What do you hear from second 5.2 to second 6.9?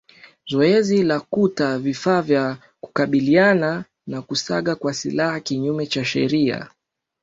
kinyume cha sheria